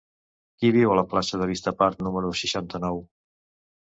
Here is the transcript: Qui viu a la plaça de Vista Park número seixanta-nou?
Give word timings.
Qui 0.61 0.69
viu 0.77 0.93
a 0.93 0.95
la 0.99 1.03
plaça 1.11 1.39
de 1.41 1.47
Vista 1.51 1.73
Park 1.81 2.01
número 2.07 2.31
seixanta-nou? 2.39 2.99